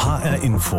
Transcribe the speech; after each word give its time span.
HR 0.00 0.42
Info. 0.42 0.78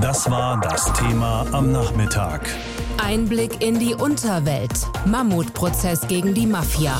Das 0.00 0.30
war 0.30 0.58
das 0.58 0.90
Thema 0.94 1.44
am 1.52 1.70
Nachmittag. 1.70 2.48
Einblick 2.96 3.62
in 3.62 3.78
die 3.78 3.94
Unterwelt. 3.94 4.72
Mammutprozess 5.04 6.08
gegen 6.08 6.32
die 6.32 6.46
Mafia. 6.46 6.94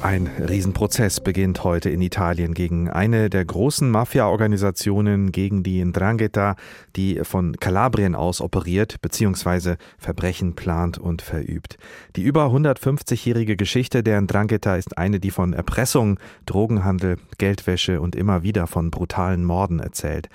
Ein 0.00 0.28
Riesenprozess 0.28 1.18
beginnt 1.18 1.64
heute 1.64 1.90
in 1.90 2.00
Italien 2.00 2.54
gegen 2.54 2.88
eine 2.88 3.28
der 3.28 3.44
großen 3.44 3.90
Mafia-Organisationen, 3.90 5.32
gegen 5.32 5.64
die 5.64 5.84
Ndrangheta, 5.84 6.54
die 6.94 7.20
von 7.24 7.56
Kalabrien 7.56 8.14
aus 8.14 8.40
operiert 8.40 9.02
bzw. 9.02 9.74
Verbrechen 9.98 10.54
plant 10.54 10.98
und 10.98 11.20
verübt. 11.20 11.78
Die 12.14 12.22
über 12.22 12.46
150-jährige 12.46 13.56
Geschichte 13.56 14.04
der 14.04 14.20
Ndrangheta 14.20 14.76
ist 14.76 14.96
eine, 14.96 15.18
die 15.18 15.32
von 15.32 15.52
Erpressung, 15.52 16.20
Drogenhandel, 16.46 17.16
Geldwäsche 17.38 18.00
und 18.00 18.14
immer 18.14 18.44
wieder 18.44 18.68
von 18.68 18.92
brutalen 18.92 19.44
Morden 19.44 19.80
erzählt. 19.80 20.28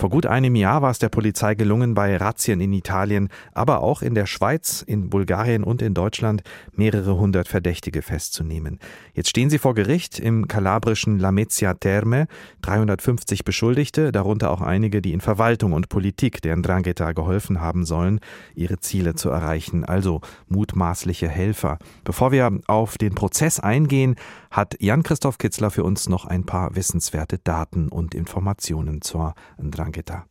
Vor 0.00 0.08
gut 0.08 0.24
einem 0.24 0.54
Jahr 0.54 0.80
war 0.80 0.90
es 0.90 0.98
der 0.98 1.10
Polizei 1.10 1.54
gelungen, 1.54 1.92
bei 1.92 2.16
Razzien 2.16 2.62
in 2.62 2.72
Italien, 2.72 3.28
aber 3.52 3.82
auch 3.82 4.00
in 4.00 4.14
der 4.14 4.24
Schweiz, 4.24 4.80
in 4.80 5.10
Bulgarien 5.10 5.62
und 5.62 5.82
in 5.82 5.92
Deutschland 5.92 6.42
mehrere 6.72 7.18
hundert 7.18 7.48
Verdächtige 7.48 8.00
festzunehmen. 8.00 8.78
Jetzt 9.12 9.28
stehen 9.28 9.50
sie 9.50 9.58
vor 9.58 9.74
Gericht 9.74 10.18
im 10.18 10.48
kalabrischen 10.48 11.18
Lamezia 11.18 11.74
Terme, 11.74 12.28
350 12.62 13.44
Beschuldigte, 13.44 14.10
darunter 14.10 14.52
auch 14.52 14.62
einige, 14.62 15.02
die 15.02 15.12
in 15.12 15.20
Verwaltung 15.20 15.74
und 15.74 15.90
Politik 15.90 16.40
der 16.40 16.56
Ndrangheta 16.56 17.12
geholfen 17.12 17.60
haben 17.60 17.84
sollen, 17.84 18.20
ihre 18.54 18.78
Ziele 18.80 19.16
zu 19.16 19.28
erreichen, 19.28 19.84
also 19.84 20.22
mutmaßliche 20.48 21.28
Helfer. 21.28 21.76
Bevor 22.04 22.32
wir 22.32 22.50
auf 22.68 22.96
den 22.96 23.14
Prozess 23.14 23.60
eingehen, 23.60 24.16
hat 24.50 24.76
Jan-Christoph 24.80 25.38
Kitzler 25.38 25.70
für 25.70 25.84
uns 25.84 26.08
noch 26.08 26.24
ein 26.24 26.44
paar 26.44 26.74
wissenswerte 26.74 27.38
Daten 27.38 27.88
und 27.88 28.14
Informationen 28.14 29.00
zur 29.00 29.34
Ndrangheta. 29.58 30.29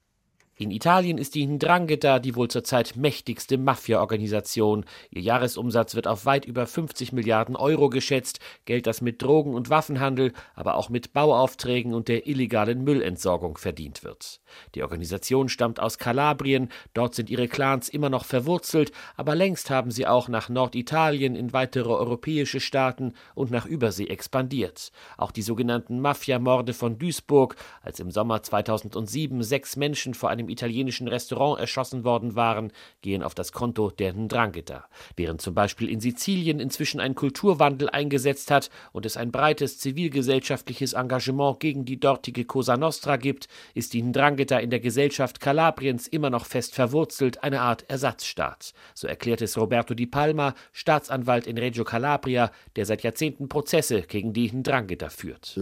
In 0.61 0.71
Italien 0.71 1.17
ist 1.17 1.35
die 1.35 1.47
Ndrangheta 1.47 2.19
die 2.19 2.35
wohl 2.35 2.49
zurzeit 2.49 2.97
mächtigste 2.97 3.57
Mafia-Organisation. 3.57 4.83
Ihr 5.09 5.21
Jahresumsatz 5.21 5.95
wird 5.95 6.05
auf 6.05 6.25
weit 6.25 6.43
über 6.43 6.67
50 6.67 7.13
Milliarden 7.13 7.55
Euro 7.55 7.89
geschätzt, 7.89 8.41
Geld, 8.65 8.85
das 8.85 8.99
mit 8.99 9.21
Drogen- 9.21 9.53
und 9.53 9.69
Waffenhandel, 9.69 10.33
aber 10.55 10.75
auch 10.75 10.89
mit 10.89 11.13
Bauaufträgen 11.13 11.93
und 11.93 12.09
der 12.09 12.27
illegalen 12.27 12.83
Müllentsorgung 12.83 13.57
verdient 13.57 14.03
wird. 14.03 14.41
Die 14.75 14.83
Organisation 14.83 15.47
stammt 15.47 15.79
aus 15.79 15.97
Kalabrien, 15.97 16.67
dort 16.93 17.15
sind 17.15 17.29
ihre 17.29 17.47
Clans 17.47 17.87
immer 17.87 18.09
noch 18.09 18.25
verwurzelt, 18.25 18.91
aber 19.15 19.35
längst 19.35 19.69
haben 19.69 19.91
sie 19.91 20.07
auch 20.07 20.27
nach 20.27 20.49
Norditalien 20.49 21.37
in 21.37 21.53
weitere 21.53 21.89
europäische 21.89 22.59
Staaten 22.59 23.13
und 23.33 23.49
nach 23.49 23.65
Übersee 23.65 24.07
expandiert. 24.07 24.91
Auch 25.15 25.31
die 25.31 25.41
sogenannten 25.41 26.01
Mafia-Morde 26.01 26.73
von 26.73 26.97
Duisburg, 26.97 27.55
als 27.81 28.01
im 28.01 28.11
Sommer 28.11 28.43
2007 28.43 29.41
sechs 29.41 29.77
Menschen 29.77 30.13
vor 30.13 30.29
einem 30.29 30.48
italienischen 30.49 31.07
Restaurant 31.07 31.59
erschossen 31.59 32.03
worden 32.03 32.35
waren, 32.35 32.71
gehen 33.01 33.23
auf 33.23 33.35
das 33.35 33.51
Konto 33.51 33.89
der 33.91 34.13
Ndrangheta. 34.13 34.85
Während 35.15 35.41
zum 35.41 35.53
Beispiel 35.53 35.89
in 35.89 35.99
Sizilien 35.99 36.59
inzwischen 36.59 36.99
ein 36.99 37.15
Kulturwandel 37.15 37.89
eingesetzt 37.89 38.51
hat 38.51 38.69
und 38.91 39.05
es 39.05 39.17
ein 39.17 39.31
breites 39.31 39.79
zivilgesellschaftliches 39.79 40.93
Engagement 40.93 41.59
gegen 41.59 41.85
die 41.85 41.99
dortige 41.99 42.45
Cosa 42.45 42.77
Nostra 42.77 43.17
gibt, 43.17 43.47
ist 43.73 43.93
die 43.93 44.01
Ndrangheta 44.01 44.57
in 44.57 44.69
der 44.69 44.79
Gesellschaft 44.79 45.39
Kalabriens 45.39 46.07
immer 46.07 46.29
noch 46.29 46.45
fest 46.45 46.75
verwurzelt, 46.75 47.43
eine 47.43 47.61
Art 47.61 47.89
Ersatzstaat. 47.89 48.73
So 48.93 49.07
erklärt 49.07 49.41
es 49.41 49.57
Roberto 49.57 49.93
Di 49.93 50.05
Palma, 50.05 50.53
Staatsanwalt 50.71 51.47
in 51.47 51.57
Reggio 51.57 51.83
Calabria, 51.83 52.51
der 52.75 52.85
seit 52.85 53.03
Jahrzehnten 53.03 53.49
Prozesse 53.49 54.01
gegen 54.03 54.33
die 54.33 54.51
Ndrangheta 54.51 55.09
führt. 55.09 55.53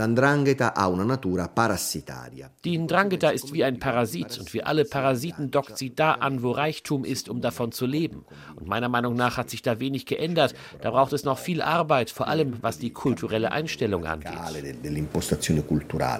Die 2.63 2.77
Ndrangheta 2.77 3.29
ist 3.29 3.53
wie 3.53 3.63
ein 3.63 3.79
Parasit 3.79 4.39
und 4.39 4.53
wie 4.53 4.63
alle 4.63 4.76
alle 4.77 4.85
Parasiten 4.85 5.49
dockt 5.49 5.75
sie 5.75 5.95
da 5.95 6.11
an, 6.11 6.43
wo 6.43 6.51
Reichtum 6.51 7.03
ist, 7.03 7.29
um 7.29 7.41
davon 7.41 7.71
zu 7.71 7.87
leben. 7.87 8.25
Und 8.57 8.67
meiner 8.67 8.89
Meinung 8.89 9.15
nach 9.15 9.35
hat 9.35 9.49
sich 9.49 9.63
da 9.63 9.79
wenig 9.79 10.05
geändert. 10.05 10.53
Da 10.81 10.91
braucht 10.91 11.13
es 11.13 11.23
noch 11.23 11.39
viel 11.39 11.63
Arbeit, 11.63 12.11
vor 12.11 12.27
allem 12.27 12.61
was 12.61 12.77
die 12.77 12.91
kulturelle 12.91 13.51
Einstellung 13.51 14.05
angeht. 14.05 14.33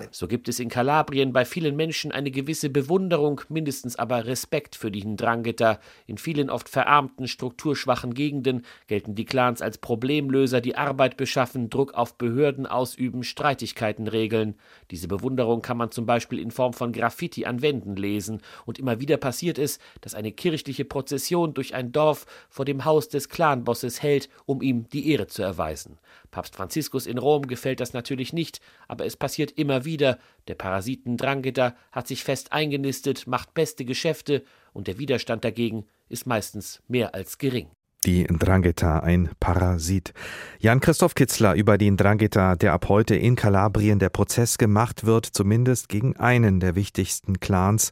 So 0.10 0.28
gibt 0.28 0.50
es 0.50 0.60
in 0.60 0.70
Kalabrien 0.70 1.34
bei 1.34 1.46
vielen 1.46 1.76
Menschen 1.76 2.12
eine 2.12 2.32
gewisse 2.32 2.72
Bewunderung, 2.72 3.42
mindestens 3.48 3.96
aber 3.96 4.26
Respekt 4.26 4.76
für 4.76 4.90
die 4.90 5.06
Ndrangheta. 5.06 5.80
In 6.08 6.18
vielen 6.18 6.50
oft 6.50 6.68
verarmten, 6.68 7.28
strukturschwachen 7.28 8.16
Gegenden 8.16 8.66
gelten 8.88 9.14
die 9.14 9.26
Clans 9.26 9.62
als 9.62 9.78
Problemlöser, 9.78 10.62
die 10.62 10.76
Arbeit 10.76 11.16
beschaffen, 11.16 11.70
Druck 11.70 11.94
auf 11.94 12.18
Behörden 12.18 12.66
ausüben, 12.66 13.22
Streitigkeiten 13.24 14.08
regeln. 14.08 14.56
Diese 14.90 15.08
Bewunderung 15.08 15.62
kann 15.62 15.78
man 15.78 15.92
zum 15.92 16.08
Beispiel 16.08 16.40
in 16.40 16.50
Form 16.50 16.74
von 16.74 16.92
Graffiti 16.92 17.46
an 17.46 17.62
Wänden 17.62 17.96
lesen 17.96 18.42
und 18.66 18.80
immer 18.80 19.00
wieder 19.00 19.18
passiert 19.18 19.58
es, 19.58 19.80
dass 20.02 20.16
eine 20.16 20.32
kirchliche 20.32 20.86
Prozession 20.86 21.54
durch 21.54 21.74
ein 21.74 21.92
Dorf 21.92 22.26
vor 22.50 22.66
dem 22.66 22.86
Haus 22.86 23.10
des 23.10 23.30
Clanbosses 23.30 24.02
hält, 24.02 24.30
um 24.46 24.62
ihm 24.62 24.90
die 24.90 25.12
Ehre 25.12 25.28
zu 25.28 25.42
erweisen. 25.42 26.00
Papst 26.32 26.56
Franziskus 26.56 27.08
in 27.08 27.18
Rom 27.18 27.48
gefällt 27.48 27.80
das 27.80 27.94
natürlich 27.94 28.34
nicht, 28.34 28.60
aber 28.88 29.06
es 29.06 29.18
passiert 29.18 29.52
immer 29.52 29.86
wieder. 29.86 30.20
Der 30.48 30.56
Parasiten 30.56 31.18
Drangheta 31.18 31.76
hat 31.92 32.08
sich 32.08 32.24
fest 32.24 32.52
eingenistet, 32.52 33.28
macht 33.28 33.54
beste 33.54 33.86
Geschäfte 33.86 34.44
und 34.74 34.88
der 34.88 35.00
Widerstand 35.00 35.44
dagegen 35.44 35.86
ist 36.10 36.26
meistens 36.26 36.82
mehr 36.88 37.14
als 37.14 37.38
gering 37.38 37.70
die 38.08 38.24
Ndrangheta, 38.24 39.00
ein 39.00 39.30
Parasit. 39.40 40.14
Jan-Christoph 40.60 41.14
Kitzler 41.14 41.56
über 41.56 41.78
die 41.78 41.92
Ndrangheta, 41.92 42.56
der 42.56 42.74
ab 42.74 42.88
heute 42.88 43.16
in 43.16 43.36
Kalabrien 43.36 44.00
der 44.00 44.10
Prozess 44.10 44.58
gemacht 44.58 45.06
wird, 45.06 45.26
zumindest 45.26 45.90
gegen 45.90 46.16
einen 46.16 46.60
der 46.62 46.76
wichtigsten 46.76 47.40
Clans. 47.40 47.92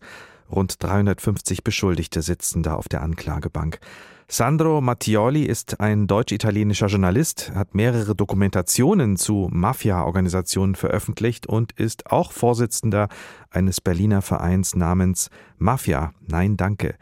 Rund 0.52 0.82
350 0.84 1.64
Beschuldigte 1.64 2.22
sitzen 2.22 2.64
da 2.64 2.76
auf 2.76 2.88
der 2.88 3.02
Anklagebank. 3.02 3.80
Sandro 4.28 4.82
Mattioli 4.82 5.44
ist 5.44 5.80
ein 5.80 6.08
deutsch-italienischer 6.08 6.88
Journalist, 6.88 7.52
hat 7.54 7.76
mehrere 7.76 8.16
Dokumentationen 8.16 9.18
zu 9.18 9.50
Mafia-Organisationen 9.52 10.74
veröffentlicht 10.74 11.46
und 11.46 11.74
ist 11.74 12.12
auch 12.12 12.32
Vorsitzender 12.32 13.08
eines 13.52 13.82
Berliner 13.82 14.24
Vereins 14.24 14.76
namens 14.76 15.30
Mafia. 15.58 16.12
Nein, 16.28 16.58
danke. 16.58 16.96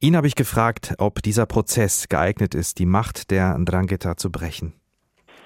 Ihn 0.00 0.16
habe 0.16 0.26
ich 0.26 0.34
gefragt, 0.34 0.94
ob 0.98 1.22
dieser 1.22 1.46
Prozess 1.46 2.08
geeignet 2.08 2.56
ist, 2.56 2.78
die 2.80 2.86
Macht 2.86 3.30
der 3.30 3.56
Ndrangheta 3.56 4.16
zu 4.16 4.30
brechen. 4.30 4.74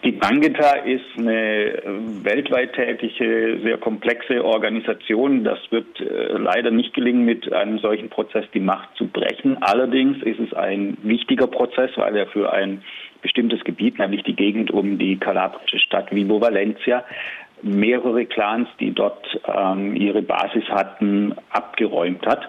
Die 0.04 0.12
Ndrangheta 0.12 0.76
ist 0.84 1.04
eine 1.16 1.82
weltweit 2.22 2.74
tätige, 2.74 3.58
sehr 3.64 3.78
komplexe 3.78 4.44
Organisation. 4.44 5.42
Das 5.42 5.58
wird 5.70 6.00
äh, 6.00 6.38
leider 6.38 6.70
nicht 6.70 6.94
gelingen, 6.94 7.24
mit 7.24 7.52
einem 7.52 7.80
solchen 7.80 8.08
Prozess 8.08 8.44
die 8.54 8.60
Macht 8.60 8.94
zu 8.94 9.08
brechen. 9.08 9.60
Allerdings 9.60 10.22
ist 10.22 10.38
es 10.38 10.54
ein 10.54 10.96
wichtiger 11.02 11.48
Prozess, 11.48 11.90
weil 11.96 12.16
er 12.16 12.28
für 12.28 12.52
ein 12.52 12.82
bestimmtes 13.22 13.64
Gebiet, 13.64 13.98
nämlich 13.98 14.22
die 14.22 14.36
Gegend 14.36 14.70
um 14.70 14.98
die 14.98 15.16
kalabrische 15.16 15.80
Stadt 15.80 16.14
Vibo 16.14 16.40
Valencia, 16.40 17.04
mehrere 17.62 18.24
Clans, 18.26 18.68
die 18.78 18.92
dort 18.92 19.26
ähm, 19.52 19.96
ihre 19.96 20.22
Basis 20.22 20.64
hatten, 20.68 21.34
abgeräumt 21.50 22.24
hat. 22.24 22.48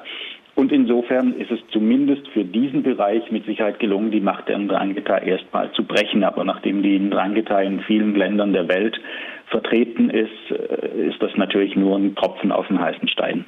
Und 0.59 0.73
insofern 0.73 1.35
ist 1.35 1.51
es 1.51 1.59
zumindest 1.71 2.27
für 2.33 2.43
diesen 2.43 2.83
Bereich 2.83 3.31
mit 3.31 3.45
Sicherheit 3.45 3.79
gelungen, 3.79 4.11
die 4.11 4.19
Macht 4.19 4.49
der 4.49 4.57
Ndrangheta 4.57 5.19
erstmal 5.19 5.71
zu 5.71 5.85
brechen. 5.85 6.25
Aber 6.25 6.43
nachdem 6.43 6.83
die 6.83 6.99
Ndrangheta 6.99 7.61
in 7.61 7.79
vielen 7.79 8.13
Ländern 8.13 8.51
der 8.51 8.67
Welt 8.67 8.99
vertreten 9.47 10.09
ist, 10.09 10.51
äh, 10.51 11.07
ist 11.07 11.21
das 11.21 11.31
natürlich 11.37 11.77
nur 11.77 11.95
ein 11.95 12.13
Tropfen 12.13 12.51
auf 12.51 12.67
den 12.67 12.77
heißen 12.77 13.07
Stein. 13.07 13.45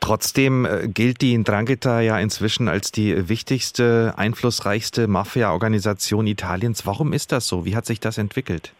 Trotzdem 0.00 0.66
äh, 0.66 0.88
gilt 0.88 1.20
die 1.20 1.38
Ndrangheta 1.38 2.00
ja 2.00 2.18
inzwischen 2.18 2.66
als 2.66 2.90
die 2.90 3.28
wichtigste, 3.28 4.14
einflussreichste 4.16 5.06
Mafia-Organisation 5.06 6.26
Italiens. 6.26 6.84
Warum 6.84 7.12
ist 7.12 7.30
das 7.30 7.46
so? 7.46 7.64
Wie 7.64 7.76
hat 7.76 7.86
sich 7.86 8.00
das 8.00 8.18
entwickelt? 8.18 8.72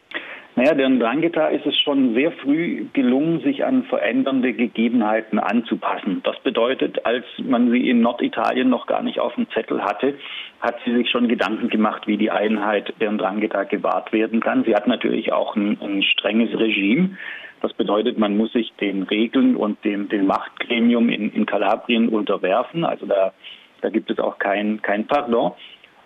Naja, 0.57 0.75
der 0.75 0.89
Ndrangheta 0.89 1.49
ist 1.49 1.67
es 1.67 1.77
schon 1.81 2.15
sehr 2.15 2.31
früh 2.31 2.87
gelungen, 2.93 3.41
sich 3.41 3.65
an 3.65 3.83
verändernde 3.85 4.53
Gegebenheiten 4.53 5.41
anzupassen. 5.41 6.21
Das 6.23 6.39
bedeutet, 6.41 7.05
als 7.05 7.25
man 7.39 7.73
sie 7.73 7.91
in 7.91 8.03
Norditalien 8.03 8.71
noch 8.71 8.87
gar 8.87 9.03
nicht 9.03 9.19
auf 9.19 9.35
dem 9.35 9.51
Zettel 9.51 9.83
hatte, 9.83 10.15
hat 10.61 10.77
sie 10.85 10.95
sich 10.95 11.11
schon 11.11 11.27
Gedanken 11.27 11.71
gemacht, 11.71 12.07
wie 12.07 12.17
die 12.17 12.31
Einheit 12.31 12.95
der 13.01 13.11
Ndrangheta 13.11 13.65
gewahrt 13.65 14.13
werden 14.13 14.39
kann. 14.39 14.63
Sie 14.63 14.77
hat 14.77 14.87
natürlich 14.87 15.33
auch 15.33 15.57
ein, 15.57 15.77
ein 15.81 16.05
strenges 16.05 16.57
Regime. 16.57 17.19
Das 17.61 17.73
bedeutet, 17.73 18.19
man 18.19 18.37
muss 18.37 18.53
sich 18.53 18.73
den 18.75 19.03
Regeln 19.03 19.57
und 19.57 19.85
dem, 19.85 20.09
dem 20.09 20.27
Machtgremium 20.27 21.09
in, 21.09 21.33
in 21.33 21.47
Kalabrien 21.47 22.09
unterwerfen. 22.09 22.85
Also 22.85 23.07
da, 23.07 23.33
da 23.81 23.89
gibt 23.89 24.09
es 24.09 24.21
auch 24.21 24.39
kein, 24.39 24.81
kein 24.83 25.09
Pardon. 25.09 25.53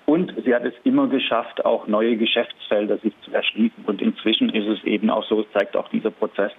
Und 0.08 0.32
sie 0.42 0.54
hat 0.54 0.64
es 0.64 0.72
immer 0.84 1.06
geschafft, 1.06 1.66
auch 1.66 1.86
neue 1.86 2.16
Geschäftsfelder 2.16 2.96
sich 2.96 3.12
zu 3.20 3.30
erschließen. 3.30 3.84
Und 3.84 4.00
inzwischen 4.00 4.48
ist 4.48 4.66
es 4.66 4.82
eben 4.84 5.10
auch 5.10 5.22
so, 5.24 5.42
zeigt 5.52 5.76
auch 5.76 5.90
dieser 5.90 6.10
Prozess, 6.10 6.50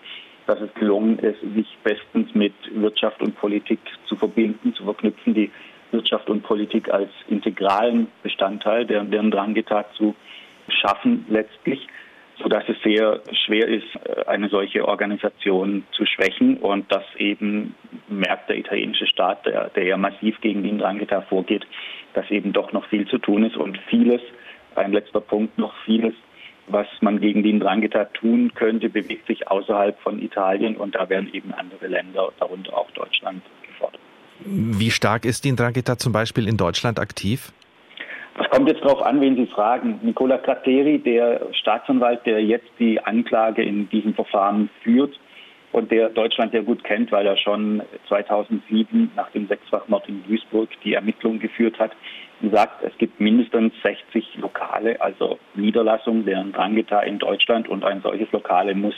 dass 0.46 0.62
es 0.62 0.72
gelungen 0.75 1.18
ist, 1.18 1.42
sich 1.56 1.66
bestens 1.84 2.36
mit 2.36 2.54
Wirtschaft 2.75 3.19
und 3.24 3.36
Politik 3.36 3.80
zu 4.06 4.16
verbinden, 4.16 4.75
zu 4.75 4.84
verknüpfen, 4.84 5.34
die 5.34 5.50
Wirtschaft 5.90 6.30
und 6.30 6.44
Politik 6.44 6.94
als 6.94 7.10
integralen 7.28 8.06
Bestandteil 8.22 8.86
der, 8.86 9.04
der 9.04 9.24
Drangheta 9.24 9.84
zu 9.98 10.13
schaffen 10.68 11.25
letztlich, 11.28 11.88
sodass 12.41 12.63
es 12.68 12.77
sehr 12.83 13.21
schwer 13.45 13.68
ist, 13.68 13.88
eine 14.27 14.50
solche 14.50 14.88
Organisation 14.88 15.83
zu 15.91 16.06
schwächen 16.06 16.57
und 16.57 16.91
dass 16.91 17.03
eben 17.18 17.75
merkt 18.07 18.50
der 18.50 18.57
italienische 18.57 19.07
Staat, 19.07 19.45
der, 19.45 19.69
der 19.69 19.83
ja 19.83 19.97
massiv 19.97 20.39
gegen 20.41 20.63
die 20.63 20.71
Ndrangheta 20.71 21.21
vorgeht, 21.21 21.65
dass 22.13 22.30
eben 22.31 22.53
doch 22.53 22.71
noch 22.71 22.88
viel 22.88 23.07
zu 23.07 23.18
tun 23.18 23.44
ist 23.44 23.57
und 23.57 23.77
vieles, 23.89 24.21
ein 24.75 24.94
letzter 24.94 25.21
Punkt 25.21 25.57
noch 25.57 25.74
vieles, 25.86 26.13
was 26.68 26.88
man 27.01 27.19
gegen 27.19 27.44
die 27.44 27.53
Ndrangheta 27.53 28.06
tun 28.06 28.53
könnte, 28.53 28.89
bewegt 28.89 29.27
sich 29.27 29.47
außerhalb 29.47 30.00
von 30.00 30.21
Italien 30.21 30.77
und 30.77 30.95
da 30.95 31.09
werden 31.09 31.33
eben 31.33 31.53
andere 31.53 31.88
Länder, 31.88 32.31
darunter 32.39 32.77
auch 32.77 32.91
Deutschland, 32.91 33.41
gefordert. 33.68 34.01
Wie 34.45 34.91
stark 34.91 35.25
ist 35.25 35.44
die 35.44 35.51
Ndrangheta 35.51 35.97
zum 35.97 36.13
Beispiel 36.13 36.47
in 36.47 36.57
Deutschland 36.57 37.00
aktiv? 37.00 37.51
Das 38.38 38.50
kommt 38.50 38.70
jetzt 38.70 38.84
darauf 38.84 39.02
an, 39.02 39.20
wen 39.22 39.36
Sie 39.36 39.48
fragen. 39.48 40.00
Nicola 40.02 40.38
Crateri, 40.38 41.00
der 41.00 41.42
Staatsanwalt, 41.54 42.26
der 42.26 42.44
jetzt 42.44 42.70
die 42.80 43.00
Anklage 43.04 43.64
in 43.64 43.90
diesem 43.90 44.14
Verfahren 44.14 44.70
führt 44.84 45.20
und 45.72 45.92
der 45.92 46.10
Deutschland 46.10 46.52
sehr 46.52 46.64
gut 46.64 46.84
kennt, 46.84 47.12
weil 47.12 47.28
er 47.28 47.38
schon 47.38 47.81
2007 48.08 49.12
nach 49.16 49.30
dem 49.31 49.48
Sechsfachmord 49.48 50.08
in 50.08 50.24
Duisburg 50.24 50.70
die 50.84 50.94
Ermittlungen 50.94 51.40
geführt 51.40 51.78
hat, 51.80 51.92
sagt, 52.52 52.84
es 52.84 52.98
gibt 52.98 53.20
mindestens 53.20 53.74
60 53.84 54.38
Lokale, 54.38 55.00
also 55.02 55.38
Niederlassungen 55.56 56.25
der 56.25 56.44
Drangheta 56.46 57.02
in 57.02 57.20
Deutschland 57.20 57.68
und 57.68 57.84
ein 57.84 58.02
solches 58.02 58.32
Lokale 58.32 58.74
muss 58.74 58.96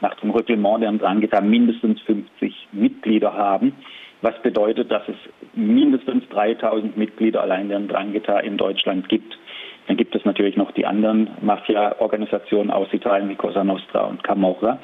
nach 0.00 0.14
dem 0.16 0.30
Rüttelmord 0.30 0.82
der 0.82 0.92
Drangheta 0.92 1.40
mindestens 1.40 2.00
50 2.02 2.68
Mitglieder 2.72 3.32
haben 3.32 3.74
was 4.22 4.40
bedeutet, 4.42 4.90
dass 4.90 5.02
es 5.08 5.16
mindestens 5.54 6.28
3000 6.28 6.96
Mitglieder 6.96 7.42
allein 7.42 7.68
der 7.68 7.80
Drangheta 7.80 8.38
in 8.40 8.56
Deutschland 8.56 9.08
gibt. 9.08 9.38
Dann 9.86 9.96
gibt 9.96 10.14
es 10.14 10.24
natürlich 10.24 10.56
noch 10.56 10.70
die 10.72 10.86
anderen 10.86 11.30
Mafia-Organisationen 11.40 12.70
aus 12.70 12.92
Italien 12.92 13.28
wie 13.28 13.34
Cosa 13.34 13.64
Nostra 13.64 14.02
und 14.02 14.22
Camorra. 14.22 14.78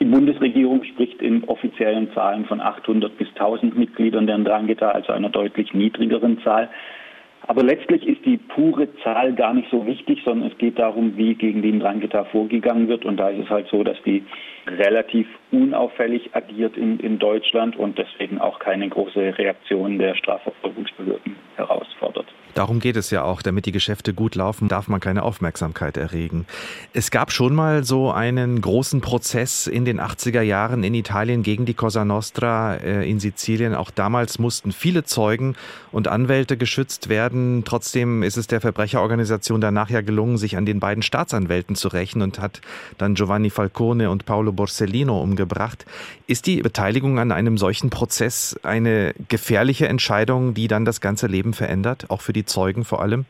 Die 0.00 0.04
Bundesregierung 0.04 0.84
spricht 0.84 1.20
in 1.20 1.44
offiziellen 1.44 2.12
Zahlen 2.12 2.44
von 2.46 2.60
800 2.60 3.16
bis 3.18 3.28
1000 3.28 3.76
Mitgliedern 3.76 4.26
der 4.26 4.38
Drangheta, 4.38 4.90
also 4.90 5.12
einer 5.12 5.28
deutlich 5.28 5.74
niedrigeren 5.74 6.40
Zahl. 6.42 6.68
Aber 7.48 7.62
letztlich 7.62 8.06
ist 8.06 8.24
die 8.26 8.36
pure 8.36 8.88
Zahl 9.02 9.32
gar 9.32 9.54
nicht 9.54 9.70
so 9.70 9.86
wichtig, 9.86 10.20
sondern 10.22 10.50
es 10.50 10.58
geht 10.58 10.78
darum, 10.78 11.16
wie 11.16 11.34
gegen 11.34 11.62
den 11.62 11.80
Drangheta 11.80 12.24
vorgegangen 12.24 12.88
wird. 12.88 13.06
Und 13.06 13.16
da 13.16 13.30
ist 13.30 13.44
es 13.44 13.48
halt 13.48 13.68
so, 13.68 13.82
dass 13.82 13.96
die 14.02 14.22
relativ 14.66 15.26
unauffällig 15.50 16.28
agiert 16.34 16.76
in, 16.76 17.00
in 17.00 17.18
Deutschland 17.18 17.74
und 17.76 17.98
deswegen 17.98 18.38
auch 18.38 18.58
keine 18.58 18.86
große 18.90 19.38
Reaktion 19.38 19.98
der 19.98 20.14
Strafverfolgungsbehörden 20.14 21.36
herausfordert. 21.58 22.26
Darum 22.58 22.80
geht 22.80 22.96
es 22.96 23.12
ja 23.12 23.22
auch. 23.22 23.40
Damit 23.40 23.66
die 23.66 23.72
Geschäfte 23.72 24.12
gut 24.12 24.34
laufen, 24.34 24.66
darf 24.66 24.88
man 24.88 24.98
keine 24.98 25.22
Aufmerksamkeit 25.22 25.96
erregen. 25.96 26.44
Es 26.92 27.12
gab 27.12 27.30
schon 27.30 27.54
mal 27.54 27.84
so 27.84 28.10
einen 28.10 28.60
großen 28.60 29.00
Prozess 29.00 29.68
in 29.68 29.84
den 29.84 30.00
80er 30.00 30.40
Jahren 30.40 30.82
in 30.82 30.92
Italien 30.92 31.44
gegen 31.44 31.66
die 31.66 31.74
Cosa 31.74 32.04
Nostra 32.04 32.74
äh, 32.74 33.08
in 33.08 33.20
Sizilien. 33.20 33.76
Auch 33.76 33.92
damals 33.92 34.40
mussten 34.40 34.72
viele 34.72 35.04
Zeugen 35.04 35.54
und 35.92 36.08
Anwälte 36.08 36.56
geschützt 36.56 37.08
werden. 37.08 37.62
Trotzdem 37.64 38.24
ist 38.24 38.36
es 38.36 38.48
der 38.48 38.60
Verbrecherorganisation 38.60 39.60
danach 39.60 39.88
ja 39.88 40.00
gelungen, 40.00 40.36
sich 40.36 40.56
an 40.56 40.66
den 40.66 40.80
beiden 40.80 41.04
Staatsanwälten 41.04 41.76
zu 41.76 41.86
rächen 41.86 42.22
und 42.22 42.40
hat 42.40 42.60
dann 42.98 43.14
Giovanni 43.14 43.50
Falcone 43.50 44.10
und 44.10 44.26
Paolo 44.26 44.50
Borsellino 44.50 45.20
umgebracht. 45.20 45.86
Ist 46.26 46.46
die 46.46 46.60
Beteiligung 46.60 47.20
an 47.20 47.30
einem 47.30 47.56
solchen 47.56 47.90
Prozess 47.90 48.58
eine 48.64 49.14
gefährliche 49.28 49.86
Entscheidung, 49.86 50.54
die 50.54 50.66
dann 50.66 50.84
das 50.84 51.00
ganze 51.00 51.28
Leben 51.28 51.47
verändert, 51.54 52.06
auch 52.10 52.20
für 52.20 52.32
die 52.32 52.44
Zeugen 52.44 52.84
vor 52.84 53.02
allem? 53.02 53.24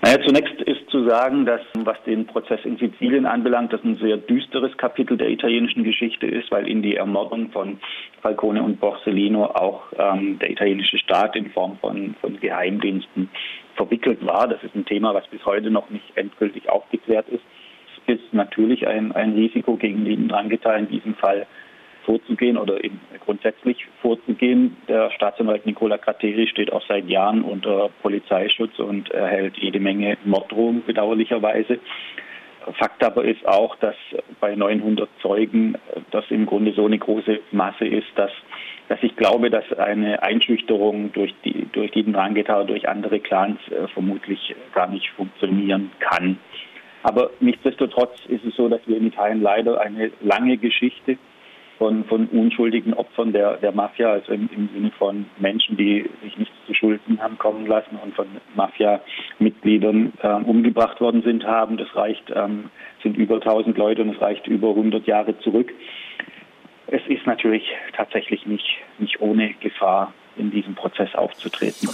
Naja, 0.00 0.18
zunächst 0.24 0.60
ist 0.62 0.88
zu 0.90 1.08
sagen, 1.08 1.44
dass 1.44 1.60
was 1.74 2.00
den 2.04 2.26
Prozess 2.26 2.60
in 2.64 2.78
Sizilien 2.78 3.26
anbelangt, 3.26 3.72
das 3.72 3.82
ein 3.82 3.96
sehr 3.96 4.16
düsteres 4.16 4.76
Kapitel 4.76 5.16
der 5.16 5.28
italienischen 5.28 5.82
Geschichte 5.82 6.26
ist, 6.26 6.50
weil 6.50 6.68
in 6.68 6.82
die 6.82 6.96
Ermordung 6.96 7.50
von 7.50 7.78
Falcone 8.22 8.62
und 8.62 8.80
Borsellino 8.80 9.46
auch 9.46 9.82
ähm, 9.98 10.38
der 10.38 10.50
italienische 10.50 10.98
Staat 10.98 11.34
in 11.34 11.50
Form 11.50 11.78
von, 11.80 12.14
von 12.20 12.38
Geheimdiensten 12.38 13.28
verwickelt 13.74 14.24
war. 14.24 14.46
Das 14.46 14.62
ist 14.62 14.74
ein 14.74 14.86
Thema, 14.86 15.14
was 15.14 15.26
bis 15.28 15.44
heute 15.44 15.70
noch 15.70 15.90
nicht 15.90 16.16
endgültig 16.16 16.68
aufgeklärt 16.68 17.28
ist. 17.28 17.42
Es 18.06 18.14
ist 18.14 18.32
natürlich 18.32 18.86
ein, 18.86 19.12
ein 19.12 19.34
Risiko 19.34 19.76
gegen 19.76 20.04
den 20.04 20.28
Drangheta 20.28 20.74
in 20.76 20.88
diesem 20.88 21.16
Fall 21.16 21.46
vorzugehen 22.08 22.56
oder 22.56 22.82
eben 22.82 22.98
grundsätzlich 23.26 23.86
vorzugehen. 24.00 24.78
Der 24.88 25.10
Staatsanwalt 25.10 25.66
Nicola 25.66 25.98
Crateri 25.98 26.46
steht 26.46 26.72
auch 26.72 26.82
seit 26.88 27.06
Jahren 27.06 27.42
unter 27.42 27.90
Polizeischutz 28.00 28.78
und 28.78 29.10
erhält 29.10 29.58
jede 29.58 29.78
Menge 29.78 30.16
Morddrohungen 30.24 30.82
bedauerlicherweise. 30.86 31.78
Fakt 32.78 33.04
aber 33.04 33.24
ist 33.24 33.46
auch, 33.46 33.76
dass 33.76 33.94
bei 34.40 34.54
900 34.54 35.08
Zeugen 35.20 35.76
das 36.10 36.24
im 36.30 36.46
Grunde 36.46 36.72
so 36.72 36.86
eine 36.86 36.98
große 36.98 37.40
Masse 37.52 37.86
ist, 37.86 38.08
dass, 38.14 38.30
dass 38.88 39.02
ich 39.02 39.14
glaube, 39.16 39.50
dass 39.50 39.70
eine 39.74 40.22
Einschüchterung 40.22 41.12
durch 41.12 41.34
die, 41.44 41.66
durch 41.72 41.90
die 41.90 42.10
Drangheta, 42.10 42.64
durch 42.64 42.88
andere 42.88 43.20
Clans 43.20 43.58
äh, 43.68 43.86
vermutlich 43.88 44.54
gar 44.74 44.88
nicht 44.88 45.10
funktionieren 45.10 45.90
kann. 46.00 46.38
Aber 47.02 47.30
nichtsdestotrotz 47.40 48.18
ist 48.28 48.44
es 48.44 48.56
so, 48.56 48.68
dass 48.68 48.80
wir 48.86 48.96
in 48.96 49.06
Italien 49.06 49.42
leider 49.42 49.80
eine 49.80 50.10
lange 50.20 50.56
Geschichte 50.56 51.18
von, 51.88 52.04
von 52.04 52.26
unschuldigen 52.26 52.92
Opfern 52.92 53.32
der, 53.32 53.56
der 53.56 53.72
Mafia, 53.72 54.10
also 54.10 54.32
im, 54.32 54.48
im 54.54 54.68
Sinne 54.74 54.90
von 54.98 55.24
Menschen, 55.38 55.76
die 55.78 56.04
sich 56.22 56.36
nichts 56.36 56.54
zu 56.66 56.74
Schulden 56.74 57.20
haben 57.22 57.38
kommen 57.38 57.66
lassen 57.66 57.98
und 58.02 58.14
von 58.14 58.26
Mafia-Mitgliedern 58.54 60.12
äh, 60.22 60.28
umgebracht 60.28 61.00
worden 61.00 61.22
sind, 61.22 61.46
haben. 61.46 61.78
Das 61.78 61.88
reicht, 61.96 62.30
ähm, 62.34 62.70
sind 63.02 63.16
über 63.16 63.36
1000 63.36 63.78
Leute 63.78 64.02
und 64.02 64.14
es 64.14 64.20
reicht 64.20 64.46
über 64.46 64.68
100 64.70 65.06
Jahre 65.06 65.38
zurück. 65.38 65.72
Es 66.88 67.00
ist 67.08 67.26
natürlich 67.26 67.64
tatsächlich 67.96 68.44
nicht, 68.46 68.66
nicht 68.98 69.20
ohne 69.20 69.54
Gefahr, 69.60 70.12
in 70.36 70.50
diesem 70.50 70.74
Prozess 70.74 71.14
aufzutreten. 71.14 71.88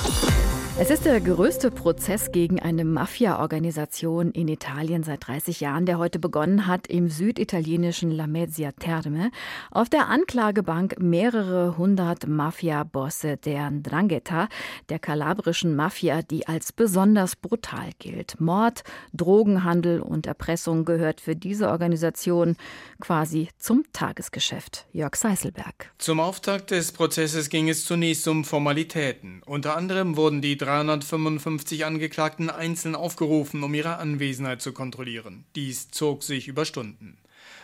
Es 0.77 0.91
ist 0.91 1.05
der 1.05 1.21
größte 1.21 1.71
Prozess 1.71 2.33
gegen 2.33 2.59
eine 2.59 2.85
Mafia-Organisation 2.85 4.33
in 4.33 4.49
Italien 4.49 5.05
seit 5.05 5.25
30 5.29 5.61
Jahren, 5.61 5.87
der 5.87 5.99
heute 5.99 6.19
begonnen 6.19 6.67
hat 6.67 6.89
im 6.89 7.09
süditalienischen 7.09 8.11
Lamezia 8.11 8.73
Terme. 8.73 9.31
Auf 9.71 9.89
der 9.89 10.09
Anklagebank 10.09 10.97
mehrere 10.99 11.79
hundert 11.79 12.27
Mafia-Bosse 12.27 13.37
der 13.37 13.71
Ndrangheta, 13.71 14.49
der 14.89 14.99
kalabrischen 14.99 15.77
Mafia, 15.77 16.23
die 16.23 16.49
als 16.49 16.73
besonders 16.73 17.37
brutal 17.37 17.91
gilt. 18.01 18.41
Mord, 18.41 18.83
Drogenhandel 19.13 20.01
und 20.01 20.27
Erpressung 20.27 20.85
gehört 20.85 21.21
für 21.21 21.37
diese 21.37 21.69
Organisation 21.69 22.57
quasi 23.01 23.49
zum 23.59 23.85
Tagesgeschäft. 23.93 24.87
Jörg 24.93 25.15
Seiselberg. 25.15 25.93
Zum 25.99 26.19
Auftakt 26.19 26.73
des 26.73 26.91
Prozesses 26.91 27.49
ging 27.49 27.69
es 27.69 27.85
zunächst 27.85 28.27
um 28.27 28.43
Formalitäten. 28.45 29.41
Unter 29.47 29.77
anderem 29.77 30.17
wurden 30.17 30.43
die 30.43 30.64
355 30.65 31.85
Angeklagten 31.85 32.49
einzeln 32.49 32.95
aufgerufen, 32.95 33.63
um 33.63 33.75
ihre 33.75 33.99
Anwesenheit 33.99 34.63
zu 34.63 34.73
kontrollieren. 34.73 35.45
Dies 35.55 35.91
zog 35.91 36.23
sich 36.23 36.49
über 36.49 36.65
Stunden. 36.65 37.19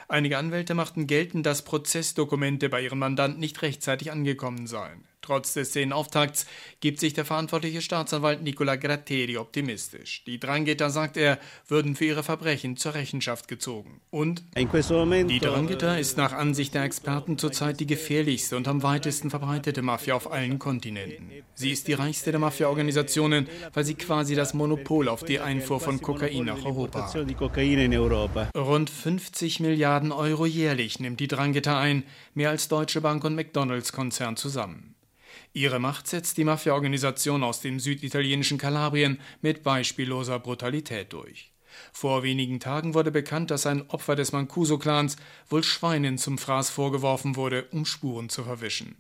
Einige 0.09 0.37
Anwälte 0.37 0.75
machten 0.75 1.07
geltend, 1.07 1.47
dass 1.47 1.62
Prozessdokumente 1.62 2.69
bei 2.69 2.83
ihren 2.83 2.99
Mandanten 2.99 3.40
nicht 3.40 3.62
rechtzeitig 3.62 4.12
angekommen 4.12 4.66
seien. 4.66 5.04
Trotz 5.23 5.53
des 5.53 5.69
Szenenauftakts 5.69 6.47
gibt 6.81 6.99
sich 6.99 7.12
der 7.12 7.25
verantwortliche 7.25 7.83
Staatsanwalt 7.83 8.43
Nicola 8.43 8.77
Gratteri 8.77 9.37
optimistisch. 9.37 10.25
Die 10.25 10.41
Drangheta, 10.41 10.89
sagt 10.89 11.17
er, 11.17 11.39
würden 11.69 11.95
für 11.95 12.07
ihre 12.07 12.23
Verbrechen 12.23 12.77
zur 12.77 12.95
Rechenschaft 12.95 13.47
gezogen. 13.47 14.00
Und 14.11 14.43
die 14.57 15.39
Drangheta 15.39 15.97
ist 15.97 16.17
nach 16.17 16.33
Ansicht 16.33 16.75
der 16.75 16.85
Experten 16.85 17.37
zurzeit 17.37 17.81
die 17.81 17.87
gefährlichste 17.87 18.57
und 18.57 18.67
am 18.67 18.83
weitesten 18.83 19.31
verbreitete 19.31 19.83
Mafia 19.83 20.15
auf 20.15 20.33
allen 20.33 20.59
Kontinenten. 20.59 21.31
Sie 21.55 21.71
ist 21.71 21.87
die 21.89 21.93
reichste 21.93 22.31
der 22.31 22.41
Mafia-Organisationen, 22.41 23.49
weil 23.75 23.85
sie 23.85 23.95
quasi 23.95 24.35
das 24.35 24.55
Monopol 24.55 25.09
auf 25.09 25.23
die 25.25 25.41
Einfuhr 25.41 25.81
von 25.81 26.00
Kokain 26.00 26.47
nach 26.47 26.65
Europa 26.65 27.12
hat. 27.12 28.57
Rund 28.57 28.91
50 28.91 29.61
Milliarden 29.61 30.12
Euro 30.12 30.47
jährlich 30.47 30.99
nimmt 30.99 31.21
die 31.21 31.29
Drangheta 31.29 31.79
ein, 31.79 32.05
mehr 32.35 32.50
als 32.50 32.69
Deutsche 32.69 33.00
Bank 33.00 33.25
und 33.25 33.35
McDonalds-Konzern 33.35 34.37
zusammen. 34.37 34.89
Ihre 35.52 35.80
Macht 35.80 36.07
setzt 36.07 36.37
die 36.37 36.45
Mafia-Organisation 36.45 37.42
aus 37.42 37.61
dem 37.61 37.80
süditalienischen 37.80 38.59
Kalabrien 38.59 39.21
mit 39.42 39.62
beispielloser 39.62 40.38
Brutalität 40.38 41.12
durch. 41.12 41.52
Vor 41.92 42.23
wenigen 42.23 42.61
Tagen 42.61 42.95
wurde 42.95 43.11
bekannt, 43.11 43.50
dass 43.50 43.66
ein 43.66 43.88
Opfer 43.90 44.16
des 44.16 44.33
Mancuso-Clans 44.33 45.16
wohl 45.49 45.62
Schweinen 45.62 46.19
zum 46.19 46.38
Fraß 46.38 46.71
vorgeworfen 46.71 47.37
wurde, 47.37 47.66
um 47.73 47.85
Spuren 47.85 48.28
zu 48.28 48.45
verwischen. 48.45 48.97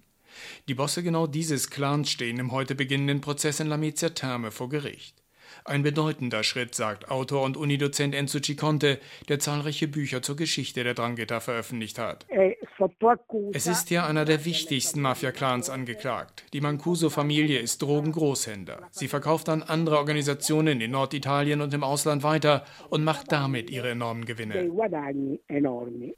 Die 0.68 0.74
Bosse 0.74 1.02
genau 1.02 1.26
dieses 1.26 1.70
Clans 1.70 2.10
stehen 2.10 2.38
im 2.38 2.52
heute 2.52 2.74
beginnenden 2.74 3.20
Prozess 3.20 3.60
in 3.60 3.66
Lamezia 3.66 4.10
Terme 4.10 4.50
vor 4.50 4.68
Gericht. 4.68 5.19
Ein 5.64 5.82
bedeutender 5.82 6.42
Schritt, 6.42 6.74
sagt 6.74 7.10
Autor 7.10 7.42
und 7.42 7.56
Unidozent 7.56 8.14
Enzo 8.14 8.40
Ciconte, 8.40 8.98
der 9.28 9.38
zahlreiche 9.38 9.88
Bücher 9.88 10.22
zur 10.22 10.36
Geschichte 10.36 10.84
der 10.84 10.94
Drangheta 10.94 11.40
veröffentlicht 11.40 11.98
hat. 11.98 12.26
Es 13.52 13.66
ist 13.66 13.88
hier 13.88 14.04
einer 14.04 14.24
der 14.24 14.44
wichtigsten 14.44 15.00
Mafia-Clans 15.00 15.68
angeklagt. 15.68 16.44
Die 16.52 16.60
Mancuso-Familie 16.60 17.58
ist 17.58 17.82
Drogengroßhändler. 17.82 18.88
Sie 18.90 19.08
verkauft 19.08 19.48
an 19.48 19.62
andere 19.62 19.98
Organisationen 19.98 20.80
in 20.80 20.90
Norditalien 20.92 21.60
und 21.60 21.74
im 21.74 21.84
Ausland 21.84 22.22
weiter 22.22 22.64
und 22.88 23.04
macht 23.04 23.32
damit 23.32 23.70
ihre 23.70 23.90
enormen 23.90 24.24
Gewinne. 24.24 24.70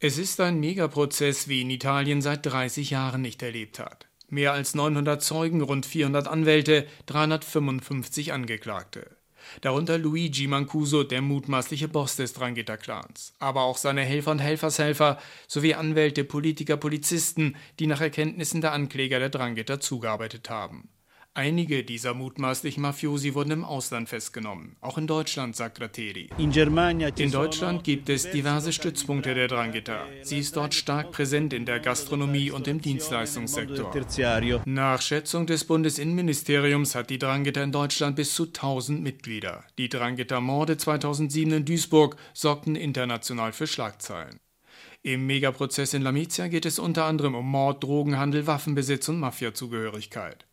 Es 0.01 0.19
ist 0.19 0.41
ein 0.41 0.61
Megaprozess, 0.61 1.49
wie 1.49 1.63
in 1.63 1.71
Italien 1.71 2.21
seit 2.23 2.47
30 2.47 2.91
Jahren 2.91 3.23
nicht 3.23 3.43
erlebt 3.43 3.79
hat. 3.79 4.09
Mehr 4.29 4.53
als 4.53 4.75
900 4.75 5.23
Zeugen, 5.23 5.61
rund 5.61 5.85
400 5.85 6.27
Anwälte, 6.27 6.87
355 7.07 8.33
Angeklagte. 8.33 9.11
Darunter 9.61 9.99
Luigi 9.99 10.47
Mancuso, 10.47 11.05
der 11.05 11.23
mutmaßliche 11.23 11.89
Boss 11.89 12.17
des 12.17 12.33
Drangheta-Clans, 12.33 13.35
aber 13.39 13.63
auch 13.63 13.77
seine 13.77 14.03
Helfer 14.03 14.31
und 14.33 14.39
Helfershelfer 14.39 15.19
sowie 15.47 15.75
Anwälte, 15.75 16.25
Politiker, 16.25 16.77
Polizisten, 16.77 17.57
die 17.79 17.87
nach 17.87 18.01
Erkenntnissen 18.01 18.61
der 18.61 18.73
Ankläger 18.73 19.19
der 19.19 19.31
Drangheta 19.31 19.81
zugearbeitet 19.81 20.51
haben. 20.51 20.89
Einige 21.35 21.83
dieser 21.83 22.13
mutmaßlichen 22.13 22.83
Mafiosi 22.83 23.33
wurden 23.33 23.53
im 23.53 23.65
Ausland 23.65 24.11
festgenommen, 24.11 24.77
auch 24.83 24.99
in 24.99 25.07
Deutschland, 25.07 25.57
sagt 25.57 25.79
Gratteri. 25.79 26.29
In 26.37 27.31
Deutschland 27.31 27.85
gibt 27.85 28.11
es 28.11 28.31
diverse 28.31 28.71
Stützpunkte 28.71 29.35
der 29.35 29.49
Drangheta. 29.49 30.05
Sie 30.21 30.41
ist 30.41 30.57
dort 30.57 30.75
stark 30.75 31.11
präsent 31.11 31.55
in 31.55 31.65
der 31.65 31.81
Gastronomie 31.81 32.51
und 32.51 32.69
im 32.69 32.83
Dienstleistungssektor. 32.83 33.95
Nach 34.67 35.01
Schätzung 35.01 35.47
des 35.47 35.65
Bundesinnenministeriums 35.65 36.95
hat 36.95 37.09
die 37.09 37.19
Drangheta 37.19 37.63
in 37.63 37.73
Deutschland 37.73 38.17
bis 38.17 38.35
zu 38.35 38.45
1000 38.45 39.03
Mitglieder. 39.03 39.65
Die 39.79 39.89
Drangheta-Morde 39.89 40.77
2007 40.77 41.51
in 41.51 41.65
Duisburg 41.65 42.17
sorgten 42.35 42.77
international 42.77 43.53
für 43.53 43.67
Schlagzeilen. 43.67 44.39
Im 45.03 45.27
Megaprozess 45.27 45.95
in 45.95 46.03
Lamizia 46.03 46.49
geht 46.49 46.67
es 46.67 46.79
unter 46.79 47.07
anderem 47.07 47.35
um 47.35 47.51
Mord, 47.51 47.83
Drogenhandel, 47.83 48.47
Waffenbesitz 48.47 49.09
und 49.09 49.19
Mafiazugehörigkeit. 49.19 50.47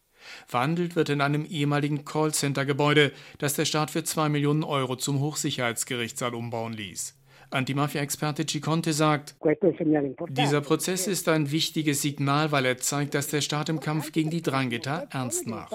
Verhandelt 0.48 0.96
wird 0.96 1.10
in 1.10 1.22
einem 1.22 1.46
ehemaligen 1.46 2.06
Callcenter-Gebäude, 2.06 3.12
das 3.38 3.54
der 3.54 3.66
Staat 3.66 3.92
für 3.92 4.04
2 4.04 4.30
Millionen 4.30 4.64
Euro 4.64 4.96
zum 4.96 5.20
Hochsicherheitsgerichtssaal 5.20 6.34
umbauen 6.36 6.74
ließ. 6.74 7.19
Antimafia-Experte 7.52 8.46
Ciconte 8.46 8.94
sagt, 8.94 9.36
dieser 10.30 10.62
Prozess 10.62 11.08
ist 11.08 11.28
ein 11.30 11.52
wichtiges 11.52 12.02
Signal, 12.02 12.52
weil 12.52 12.66
er 12.66 12.78
zeigt, 12.78 13.14
dass 13.14 13.28
der 13.28 13.42
Staat 13.42 13.70
im 13.70 13.80
Kampf 13.80 14.12
gegen 14.12 14.30
die 14.30 14.42
Drangheta 14.42 15.08
ernst 15.12 15.48
macht. 15.48 15.74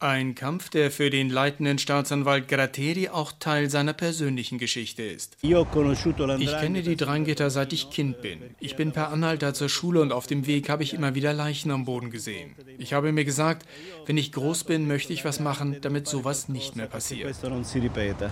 Ein 0.00 0.34
Kampf, 0.34 0.70
der 0.70 0.90
für 0.90 1.10
den 1.10 1.30
leitenden 1.30 1.78
Staatsanwalt 1.78 2.48
Gratteri 2.48 3.08
auch 3.08 3.32
Teil 3.38 3.70
seiner 3.70 3.92
persönlichen 3.92 4.58
Geschichte 4.58 5.02
ist. 5.02 5.36
Ich 5.42 6.58
kenne 6.58 6.82
die 6.82 6.96
Drangheta 6.96 7.50
seit 7.50 7.72
ich 7.72 7.90
Kind 7.90 8.20
bin. 8.20 8.40
Ich 8.58 8.76
bin 8.76 8.92
per 8.92 9.10
Anhalter 9.10 9.54
zur 9.54 9.68
Schule 9.68 10.00
und 10.00 10.12
auf 10.12 10.26
dem 10.26 10.46
Weg 10.46 10.68
habe 10.68 10.82
ich 10.82 10.94
immer 10.94 11.14
wieder 11.14 11.32
Leichen 11.32 11.70
am 11.70 11.84
Boden 11.84 12.10
gesehen. 12.10 12.54
Ich 12.78 12.92
habe 12.92 13.12
mir 13.12 13.24
gesagt, 13.24 13.66
wenn 14.06 14.16
ich 14.16 14.32
groß 14.32 14.64
bin, 14.64 14.86
möchte 14.86 15.12
ich 15.12 15.24
was 15.24 15.40
machen, 15.40 15.76
damit 15.80 16.08
sowas 16.08 16.48
nicht 16.48 16.76
mehr 16.76 16.86
passiert. 16.86 17.34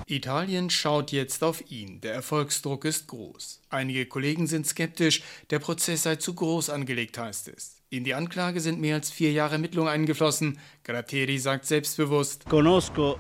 Italien 0.07 0.71
schaut 0.71 1.13
jetzt 1.13 1.45
auf 1.45 1.71
ihn. 1.71 2.01
Der 2.01 2.15
Erfolg 2.15 2.48
Erfolgsdruck 2.49 2.87
ist 2.87 3.09
groß. 3.09 3.61
Einige 3.69 4.07
Kollegen 4.07 4.47
sind 4.47 4.67
skeptisch, 4.67 5.23
der 5.51 5.59
Prozess 5.59 6.05
sei 6.05 6.17
zu 6.17 6.35
groß 6.35 6.71
angelegt, 6.71 7.19
heißt 7.19 7.49
es. 7.49 7.78
In 7.91 8.05
die 8.05 8.13
Anklage 8.13 8.61
sind 8.61 8.81
mehr 8.81 8.97
als 8.97 9.11
vier 9.11 9.33
Jahre 9.33 9.55
Ermittlung 9.55 9.89
eingeflossen. 9.89 10.59
Gratteri 10.85 11.39
sagt 11.39 11.65
selbstbewusst, 11.65 12.45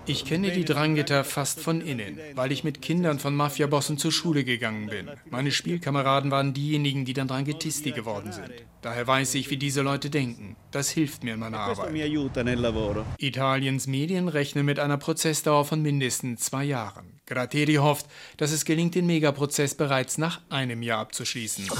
ich 0.04 0.26
kenne 0.26 0.50
die 0.50 0.66
Drangheta 0.66 1.25
fast 1.25 1.60
von 1.60 1.80
innen, 1.80 2.18
weil 2.34 2.52
ich 2.52 2.64
mit 2.64 2.82
Kindern 2.82 3.18
von 3.18 3.34
Mafiabossen 3.34 3.96
zur 3.96 4.12
Schule 4.12 4.44
gegangen 4.44 4.88
bin. 4.88 5.08
Meine 5.30 5.52
Spielkameraden 5.52 6.30
waren 6.30 6.52
diejenigen, 6.52 7.06
die 7.06 7.14
dann 7.14 7.28
Dranghetisti 7.28 7.92
geworden 7.92 8.30
sind. 8.30 8.50
Daher 8.82 9.06
weiß 9.06 9.37
ich, 9.37 9.48
wie 9.48 9.56
diese 9.56 9.80
Leute 9.80 10.10
denken. 10.10 10.54
Das 10.70 10.90
hilft 10.90 11.25
mir 11.25 11.32
in 11.32 11.40
meiner 11.40 11.60
Arbeit. 11.60 11.94
Italiens 13.16 13.87
Medien 13.87 14.28
rechnen 14.28 14.66
mit 14.66 14.78
einer 14.80 14.98
Prozessdauer 14.98 15.64
von 15.64 15.80
mindestens 15.80 16.42
zwei 16.42 16.64
Jahren. 16.64 17.20
Gratteri 17.25 17.76
hofft, 17.76 18.04
dass 18.37 18.52
es 18.52 18.66
gelingt, 18.66 18.94
den 18.94 19.06
Megaprozess 19.06 19.75
bereits 19.75 20.18
nach 20.18 20.42
einem 20.50 20.82
Jahr 20.82 21.00
abzuschließen. 21.00 21.70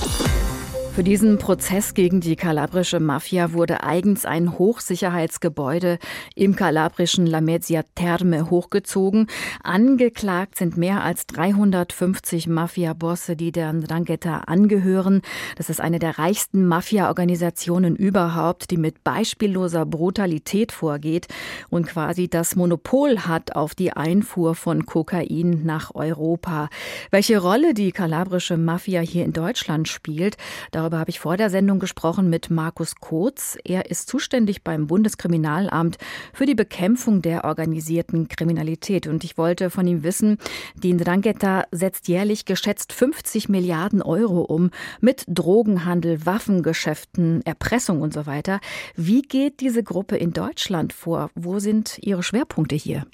Für 0.99 1.05
diesen 1.05 1.39
Prozess 1.39 1.95
gegen 1.95 2.21
die 2.21 2.35
kalabrische 2.35 2.99
Mafia 2.99 3.53
wurde 3.53 3.85
eigens 3.85 4.25
ein 4.25 4.59
Hochsicherheitsgebäude 4.59 6.01
im 6.35 6.57
kalabrischen 6.57 7.25
Lamezia 7.25 7.85
Terme 7.95 8.51
hochgezogen. 8.51 9.29
Angeklagt 9.63 10.59
sind 10.59 10.77
mehr 10.77 11.05
als 11.05 11.29
350 11.29 12.49
Mafia-Bosse, 12.49 13.37
die 13.37 13.53
der 13.53 13.73
Ndrangheta 13.73 14.39
angehören. 14.39 15.23
Das 15.55 15.71
ist 15.71 15.81
eine 15.81 16.01
der 16.01 16.19
reichsten 16.19 16.67
Mafia-Organisationen 16.67 17.95
überhaupt, 17.95 18.73
die 18.73 18.77
mit 18.77 19.05
beispielloser 19.05 19.87
Brutalität 19.87 20.73
vorgeht 20.73 21.29
und 21.71 21.87
quasi 21.87 22.27
das 22.27 22.57
Monopol 22.57 23.21
hat 23.21 23.55
auf 23.55 23.77
die 23.77 23.93
Einfuhr 23.93 24.57
von 24.57 24.85
Kokain 24.85 25.63
nach 25.65 25.95
Europa. 25.95 26.69
Welche 27.13 27.39
Rolle 27.39 27.73
die 27.73 27.93
kalabrische 27.93 28.57
Mafia 28.57 29.01
hier 29.01 29.25
in 29.25 29.33
Deutschland 29.33 29.87
spielt, 29.87 30.37
darüber 30.73 30.88
Darüber 30.89 31.01
habe 31.01 31.11
ich 31.11 31.21
vor 31.21 31.37
der 31.37 31.51
Sendung 31.51 31.81
gesprochen 31.81 32.31
mit 32.31 32.49
Markus 32.49 32.95
Kotz. 32.95 33.59
Er 33.63 33.91
ist 33.91 34.09
zuständig 34.09 34.65
beim 34.65 34.87
Bundeskriminalamt 34.87 35.99
für 36.33 36.47
die 36.47 36.55
Bekämpfung 36.55 37.21
der 37.21 37.45
organisierten 37.45 38.29
Kriminalität. 38.29 39.07
Und 39.07 39.23
ich 39.23 39.37
wollte 39.37 39.69
von 39.69 39.87
ihm 39.87 40.03
wissen, 40.03 40.39
die 40.77 40.95
Ndrangheta 40.95 41.65
setzt 41.73 42.09
jährlich 42.09 42.47
geschätzt 42.47 42.95
50 42.95 43.51
Milliarden 43.51 44.01
Euro 44.01 44.41
um 44.41 44.71
mit 45.03 45.27
Drogenhandel, 45.29 46.25
Waffengeschäften, 46.25 47.45
Erpressung 47.45 48.01
und 48.01 48.15
so 48.15 48.25
weiter. 48.25 48.59
Wie 48.97 49.21
geht 49.21 49.61
diese 49.61 49.83
Gruppe 49.83 50.17
in 50.17 50.33
Deutschland 50.33 50.95
vor? 50.95 51.29
Wo 51.35 51.59
sind 51.59 51.99
ihre 52.01 52.23
Schwerpunkte 52.23 52.77
hier? 52.77 53.05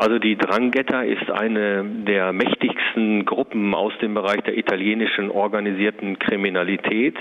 Also 0.00 0.20
die 0.20 0.36
Drangheta 0.36 1.02
ist 1.02 1.28
eine 1.28 1.82
der 1.84 2.32
mächtigsten 2.32 3.24
Gruppen 3.24 3.74
aus 3.74 3.92
dem 4.00 4.14
Bereich 4.14 4.40
der 4.42 4.56
italienischen 4.56 5.28
organisierten 5.28 6.20
Kriminalität. 6.20 7.16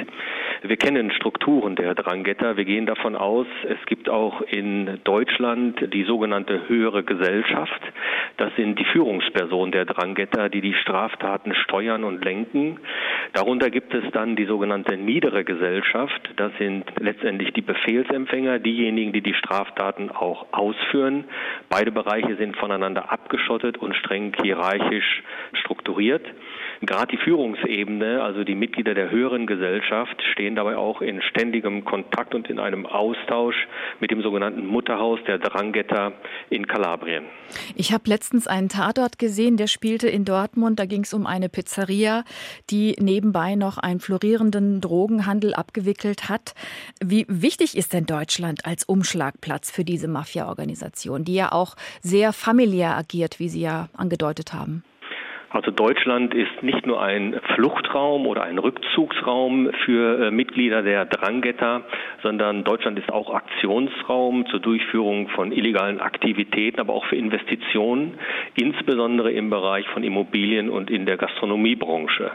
Wir 0.61 0.77
kennen 0.77 1.09
Strukturen 1.09 1.75
der 1.75 1.95
Drangheta. 1.95 2.55
Wir 2.55 2.65
gehen 2.65 2.85
davon 2.85 3.15
aus, 3.15 3.47
es 3.67 3.83
gibt 3.87 4.09
auch 4.09 4.41
in 4.41 4.99
Deutschland 5.05 5.91
die 5.91 6.03
sogenannte 6.03 6.69
höhere 6.69 7.03
Gesellschaft. 7.03 7.81
Das 8.37 8.55
sind 8.57 8.77
die 8.77 8.85
Führungspersonen 8.85 9.71
der 9.71 9.85
Drangheta, 9.85 10.47
die 10.47 10.61
die 10.61 10.75
Straftaten 10.75 11.55
steuern 11.55 12.03
und 12.03 12.23
lenken. 12.23 12.79
Darunter 13.33 13.71
gibt 13.71 13.95
es 13.95 14.03
dann 14.11 14.35
die 14.35 14.45
sogenannte 14.45 14.97
niedere 14.97 15.43
Gesellschaft. 15.43 16.29
Das 16.35 16.51
sind 16.59 16.85
letztendlich 16.99 17.53
die 17.53 17.61
Befehlsempfänger, 17.61 18.59
diejenigen, 18.59 19.13
die 19.13 19.21
die 19.21 19.33
Straftaten 19.33 20.11
auch 20.11 20.45
ausführen. 20.51 21.23
Beide 21.69 21.91
Bereiche 21.91 22.35
sind 22.35 22.55
von 22.57 22.66
voneinander 22.67 23.09
abgeschottet 23.11 23.77
und 23.77 23.95
streng 23.95 24.35
hierarchisch 24.41 25.23
strukturiert. 25.53 26.25
Gerade 26.81 27.15
die 27.15 27.17
Führungsebene, 27.17 28.21
also 28.21 28.43
die 28.43 28.55
Mitglieder 28.55 28.93
der 28.93 29.09
höheren 29.09 29.47
Gesellschaft, 29.47 30.21
stehen 30.33 30.55
dabei 30.55 30.77
auch 30.77 31.01
in 31.01 31.21
ständigem 31.21 31.85
Kontakt 31.85 32.35
und 32.35 32.49
in 32.49 32.59
einem 32.59 32.85
Austausch 32.85 33.55
mit 33.99 34.11
dem 34.11 34.21
sogenannten 34.21 34.65
Mutterhaus 34.65 35.19
der 35.27 35.39
Drangheta 35.39 36.13
in 36.49 36.67
Kalabrien. 36.67 37.25
Ich 37.75 37.93
habe 37.93 38.03
letztens 38.07 38.47
einen 38.47 38.69
Tatort 38.69 39.17
gesehen, 39.17 39.57
der 39.57 39.67
spielte 39.67 40.07
in 40.07 40.25
Dortmund. 40.25 40.79
Da 40.79 40.85
ging 40.85 41.01
es 41.01 41.13
um 41.13 41.25
eine 41.25 41.49
Pizzeria, 41.49 42.23
die 42.69 42.95
nebenbei 42.99 43.55
noch 43.55 43.77
einen 43.77 43.99
florierenden 43.99 44.79
Drogenhandel 44.81 45.55
abgewickelt 45.55 46.29
hat. 46.29 46.53
Wie 47.03 47.25
wichtig 47.27 47.75
ist 47.75 47.93
denn 47.93 48.05
Deutschland 48.05 48.65
als 48.65 48.83
Umschlagplatz 48.83 49.71
für 49.71 49.83
diese 49.83 50.07
Mafia-Organisation, 50.07 51.23
die 51.23 51.35
ja 51.35 51.51
auch 51.51 51.75
sehr 52.01 52.33
familiär 52.33 52.95
agiert, 52.95 53.39
wie 53.39 53.49
Sie 53.49 53.61
ja 53.61 53.89
angedeutet 53.93 54.53
haben? 54.53 54.83
Also 55.49 55.71
Deutschland 55.71 56.33
ist 56.33 56.61
nicht 56.61 56.85
nur 56.85 57.01
ein 57.01 57.39
Fluchtraum 57.55 58.27
oder 58.27 58.43
ein 58.43 58.57
Rückzugsraum 58.57 59.71
für 59.85 60.27
äh, 60.27 60.31
Mitglieder 60.31 60.81
der 60.81 61.05
Drangheta, 61.05 61.83
sondern 62.21 62.65
Deutschland 62.65 62.99
ist 62.99 63.09
auch 63.09 63.33
Aktionsraum 63.33 64.45
zur 64.47 64.59
Durchführung 64.59 65.29
von 65.29 65.53
illegalen 65.53 66.01
Aktivitäten, 66.01 66.81
aber 66.81 66.93
auch 66.93 67.05
für 67.05 67.15
Investitionen, 67.15 68.19
insbesondere 68.55 69.31
im 69.31 69.49
Bereich 69.49 69.87
von 69.89 70.03
Immobilien 70.03 70.69
und 70.69 70.89
in 70.89 71.05
der 71.05 71.15
Gastronomiebranche. 71.15 72.31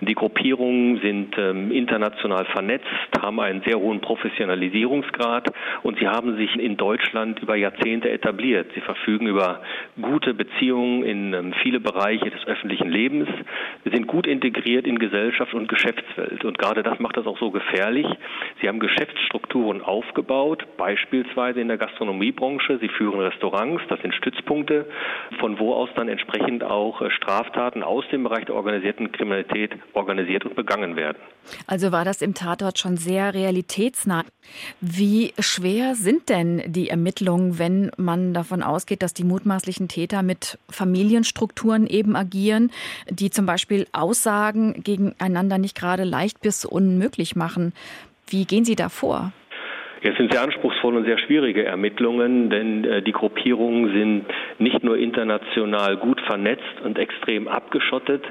Die 0.00 0.14
Gruppierungen 0.14 1.00
sind 1.00 1.38
ähm, 1.38 1.72
international 1.72 2.44
vernetzt, 2.46 2.84
haben 3.18 3.40
einen 3.40 3.62
sehr 3.62 3.78
hohen 3.78 4.00
Professionalisierungsgrad 4.00 5.50
und 5.82 5.98
sie 5.98 6.06
haben 6.06 6.36
sich 6.36 6.54
in 6.56 6.76
Deutschland 6.76 7.40
über 7.40 7.56
Jahrzehnte 7.56 8.10
etabliert. 8.10 8.70
Sie 8.74 8.82
verfügen 8.82 9.26
über 9.26 9.62
gute 10.00 10.34
Beziehungen 10.34 11.02
in 11.02 11.32
ähm, 11.32 11.54
viele 11.62 11.80
Bereiche 11.80 12.30
des 12.30 12.46
öffentlichen 12.46 12.90
Lebens. 12.90 13.28
Sind 13.84 14.06
gut 14.06 14.26
integriert 14.26 14.86
in 14.86 14.98
Gesellschaft 14.98 15.54
und 15.54 15.68
Geschäftswelt. 15.68 16.44
Und 16.44 16.58
gerade 16.58 16.82
das 16.82 16.98
macht 16.98 17.16
das 17.16 17.26
auch 17.26 17.38
so 17.38 17.50
gefährlich. 17.50 18.06
Sie 18.60 18.68
haben 18.68 18.80
Geschäftsstrukturen 18.80 19.82
aufgebaut, 19.82 20.66
beispielsweise 20.78 21.60
in 21.60 21.68
der 21.68 21.76
Gastronomiebranche. 21.76 22.78
Sie 22.80 22.88
führen 22.88 23.20
Restaurants, 23.20 23.82
das 23.88 24.00
sind 24.00 24.14
Stützpunkte, 24.14 24.86
von 25.40 25.58
wo 25.58 25.74
aus 25.74 25.90
dann 25.94 26.08
entsprechend 26.08 26.64
auch 26.64 27.02
äh, 27.02 27.10
Straftaten 27.10 27.82
aus 27.82 28.04
dem 28.10 28.22
Bereich 28.22 28.46
der 28.46 28.54
organisierten 28.54 29.12
Kriminalität 29.12 29.72
organisiert 29.92 30.46
und 30.46 30.56
begangen 30.56 30.96
werden. 30.96 31.18
Also 31.66 31.92
war 31.92 32.04
das 32.04 32.22
im 32.22 32.32
Tatort 32.34 32.78
schon 32.78 32.96
sehr 32.96 33.34
realitätsnah. 33.34 34.24
Wie 34.80 35.34
schwer 35.38 35.94
sind 35.94 36.28
denn 36.28 36.62
die 36.66 36.88
Ermittlungen, 36.88 37.58
wenn 37.58 37.90
man 37.98 38.32
davon 38.32 38.62
ausgeht, 38.62 39.02
dass 39.02 39.12
die 39.12 39.24
mutmaßlichen 39.24 39.88
Täter 39.88 40.22
mit 40.22 40.58
Familienstrukturen 40.70 41.86
eben 41.86 42.16
agieren, 42.16 42.70
die 43.10 43.30
zum 43.30 43.44
Beispiel 43.44 43.86
Aussagen 43.92 44.82
gegeneinander 44.82 45.58
nicht 45.58 45.76
gerade 45.76 46.04
leicht 46.04 46.40
bis 46.40 46.64
unmöglich 46.64 47.36
machen? 47.36 47.74
Wie 48.28 48.44
gehen 48.44 48.64
Sie 48.64 48.74
da 48.74 48.88
vor? 48.88 49.32
Es 50.02 50.14
sind 50.16 50.30
sehr 50.30 50.42
anspruchsvolle 50.42 50.98
und 50.98 51.04
sehr 51.04 51.18
schwierige 51.18 51.64
Ermittlungen, 51.64 52.50
denn 52.50 52.84
äh, 52.84 53.02
die 53.02 53.12
Gruppierungen 53.12 53.92
sind 53.92 54.24
nicht 54.58 54.84
nur 54.84 54.98
international 54.98 55.96
gut 55.96 56.20
vernetzt 56.20 56.62
und 56.84 56.98
extrem 56.98 57.48
abgeschottet, 57.48 58.22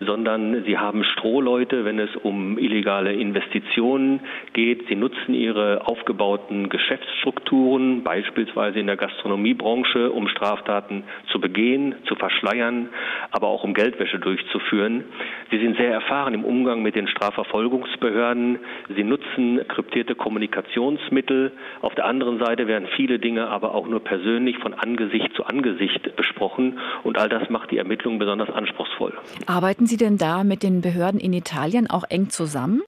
sondern 0.00 0.64
sie 0.64 0.78
haben 0.78 1.04
Strohleute, 1.04 1.84
wenn 1.84 1.98
es 1.98 2.10
um 2.16 2.58
illegale 2.58 3.12
Investitionen 3.12 4.20
geht. 4.54 4.88
Sie 4.88 4.96
nutzen 4.96 5.34
ihre 5.34 5.86
aufgebauten 5.86 6.70
Geschäftsstrukturen, 6.70 8.02
beispielsweise 8.02 8.80
in 8.80 8.86
der 8.86 8.96
Gastronomiebranche, 8.96 10.10
um 10.10 10.26
Straftaten 10.26 11.04
zu 11.30 11.38
begehen, 11.38 11.96
zu 12.06 12.14
verschleiern, 12.14 12.88
aber 13.30 13.48
auch 13.48 13.62
um 13.62 13.74
Geldwäsche 13.74 14.18
durchzuführen. 14.18 15.04
Sie 15.50 15.58
sind 15.58 15.76
sehr 15.76 15.92
erfahren 15.92 16.32
im 16.32 16.44
Umgang 16.44 16.82
mit 16.82 16.96
den 16.96 17.08
Strafverfolgungsbehörden. 17.08 18.58
Sie 18.96 19.04
nutzen 19.04 19.60
kryptierte 19.68 20.14
Kommunikationsmittel 20.14 21.09
Mittel. 21.10 21.52
Auf 21.82 21.94
der 21.94 22.06
anderen 22.06 22.38
Seite 22.38 22.66
werden 22.66 22.88
viele 22.96 23.18
Dinge 23.18 23.48
aber 23.48 23.74
auch 23.74 23.86
nur 23.86 24.00
persönlich 24.00 24.58
von 24.58 24.74
Angesicht 24.74 25.32
zu 25.34 25.44
Angesicht 25.44 26.16
besprochen 26.16 26.78
und 27.04 27.18
all 27.18 27.28
das 27.28 27.48
macht 27.50 27.70
die 27.70 27.78
Ermittlungen 27.78 28.18
besonders 28.18 28.50
anspruchsvoll. 28.50 29.12
Arbeiten 29.46 29.86
Sie 29.86 29.96
denn 29.96 30.18
da 30.18 30.44
mit 30.44 30.62
den 30.62 30.80
Behörden 30.80 31.20
in 31.20 31.32
Italien 31.32 31.88
auch 31.88 32.04
eng 32.08 32.30
zusammen? 32.30 32.82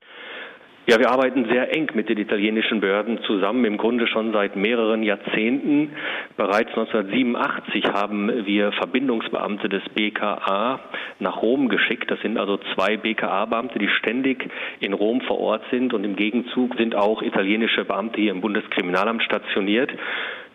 Ja, 0.84 0.98
wir 0.98 1.10
arbeiten 1.10 1.44
sehr 1.48 1.72
eng 1.76 1.92
mit 1.94 2.08
den 2.08 2.18
italienischen 2.18 2.80
Behörden 2.80 3.20
zusammen, 3.22 3.64
im 3.64 3.76
Grunde 3.76 4.08
schon 4.08 4.32
seit 4.32 4.56
mehreren 4.56 5.04
Jahrzehnten. 5.04 5.92
Bereits 6.36 6.70
1987 6.70 7.84
haben 7.92 8.44
wir 8.46 8.72
Verbindungsbeamte 8.72 9.68
des 9.68 9.82
BKA 9.94 10.80
nach 11.20 11.40
Rom 11.40 11.68
geschickt. 11.68 12.10
Das 12.10 12.20
sind 12.22 12.36
also 12.36 12.58
zwei 12.74 12.96
BKA-Beamte, 12.96 13.78
die 13.78 13.86
ständig 14.00 14.50
in 14.80 14.92
Rom 14.92 15.20
vor 15.20 15.38
Ort 15.38 15.62
sind 15.70 15.94
und 15.94 16.02
im 16.02 16.16
Gegenzug 16.16 16.74
sind 16.76 16.96
auch 16.96 17.22
italienische 17.22 17.84
Beamte 17.84 18.20
hier 18.20 18.32
im 18.32 18.40
Bundeskriminalamt 18.40 19.22
stationiert. 19.22 19.92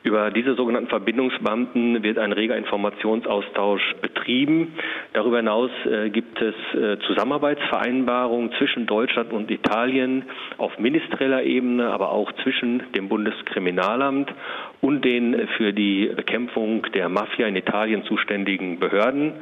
Über 0.04 0.32
diese 0.32 0.56
sogenannten 0.56 0.90
Verbindungsbeamten 0.90 2.04
wird 2.04 2.18
ein 2.18 2.32
reger 2.32 2.56
Informationsaustausch 2.56 3.82
betrieben. 4.02 4.74
Darüber 5.14 5.38
hinaus 5.38 5.72
äh, 5.86 6.10
gibt 6.10 6.42
es 6.42 6.56
äh, 6.74 6.98
Zusammenarbeitsvereinbarungen 7.08 8.52
zwischen 8.58 8.86
Deutschland 8.86 9.34
und 9.34 9.52
Italien 9.52 10.24
auf 10.58 10.78
ministerieller 10.80 11.44
Ebene, 11.44 11.92
aber 11.92 12.12
auch 12.12 12.32
zwischen 12.44 12.84
dem 12.96 13.10
Bundeskriminalamt 13.10 14.32
und 14.82 15.04
den 15.04 15.48
für 15.58 15.74
die 15.74 16.12
Bekämpfung 16.16 16.84
der 16.94 17.10
Mafia 17.10 17.48
in 17.48 17.56
Italien 17.56 18.04
zuständigen 18.04 18.80
Behörden. 18.80 19.34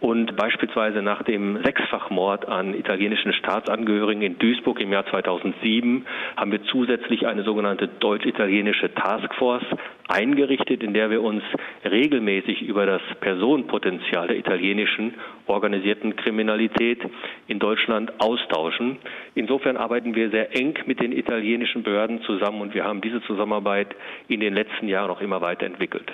Und 0.00 0.36
beispielsweise 0.36 1.02
nach 1.02 1.24
dem 1.24 1.60
Sechsfachmord 1.64 2.46
an 2.46 2.72
italienischen 2.74 3.32
Staatsangehörigen 3.32 4.22
in 4.22 4.38
Duisburg 4.38 4.78
im 4.80 4.92
Jahr 4.92 5.04
2007 5.06 6.06
haben 6.36 6.52
wir 6.52 6.62
zusätzlich 6.64 7.26
eine 7.26 7.42
sogenannte 7.42 7.88
deutsch-italienische 7.88 8.94
Taskforce 8.94 9.66
eingerichtet, 10.06 10.82
in 10.84 10.94
der 10.94 11.10
wir 11.10 11.20
uns 11.22 11.42
regelmäßig 11.84 12.62
über 12.62 12.86
das 12.86 13.02
Personenpotenzial 13.20 14.28
der 14.28 14.38
italienischen 14.38 15.14
organisierten 15.46 16.14
Kriminalität 16.14 17.00
in 17.48 17.58
Deutschland 17.58 18.20
austauschen. 18.20 18.98
Insofern 19.34 19.76
arbeiten 19.76 20.14
wir 20.14 20.30
sehr 20.30 20.56
eng 20.56 20.78
mit 20.86 21.00
den 21.00 21.12
italienischen 21.12 21.82
Behörden 21.82 22.22
zusammen 22.22 22.60
und 22.60 22.74
wir 22.74 22.84
haben 22.84 23.00
diese 23.00 23.20
Zusammenarbeit 23.22 23.94
in 24.28 24.40
den 24.40 24.54
letzten 24.54 24.88
Jahren 24.88 25.10
auch 25.10 25.20
immer 25.20 25.40
weiterentwickelt. 25.40 26.12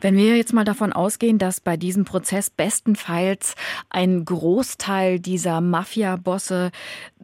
Wenn 0.00 0.16
wir 0.16 0.36
jetzt 0.36 0.52
mal 0.52 0.64
davon 0.64 0.92
ausgehen, 0.92 1.38
dass 1.38 1.60
bei 1.60 1.76
diesem 1.76 2.04
Prozess 2.04 2.50
bestenfalls 2.50 3.17
ein 3.90 4.24
Großteil 4.24 5.20
dieser 5.20 5.60
Mafia-Bosse 5.60 6.70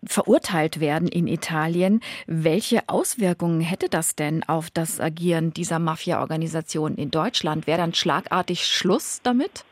verurteilt 0.07 0.81
werden 0.81 1.09
in 1.09 1.27
Italien, 1.27 2.01
welche 2.27 2.89
Auswirkungen 2.89 3.61
hätte 3.61 3.89
das 3.89 4.17
denn 4.17 4.43
auf 4.45 4.71
das 4.71 5.01
Agieren 5.01 5.53
dieser 5.53 5.79
Mafia-Organisation 5.79 6.97
in 6.97 7.11
Deutschland? 7.11 7.67
Wäre 7.67 7.79
dann 7.79 7.95
schlagartig 7.95 8.67
Schluss 8.67 9.21
damit? 9.23 9.65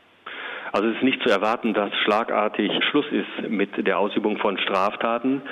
Also 0.75 0.87
es 0.87 0.95
ist 0.95 1.03
nicht 1.03 1.21
zu 1.21 1.29
erwarten, 1.29 1.75
dass 1.75 1.91
schlagartig 2.03 2.71
Schluss 2.89 3.05
ist 3.11 3.47
mit 3.47 3.69
der 3.85 3.99
Ausübung 3.99 4.37
von 4.37 4.57
Straftaten. 4.57 5.43